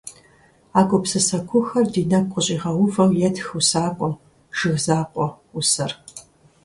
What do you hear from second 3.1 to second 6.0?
етх усакӀуэм, «Жыг закъуэ» усэр.